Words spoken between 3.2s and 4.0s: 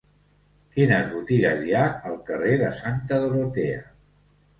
Dorotea?